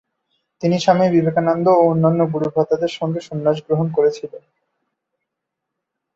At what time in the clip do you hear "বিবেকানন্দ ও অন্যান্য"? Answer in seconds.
1.09-2.21